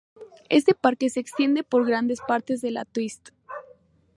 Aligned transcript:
Este 0.49 0.73
parque 0.73 1.11
se 1.11 1.19
extiende 1.19 1.61
por 1.61 1.85
grandes 1.85 2.21
partes 2.27 2.59
de 2.61 2.71
la 2.71 2.85
Twist. 2.85 3.29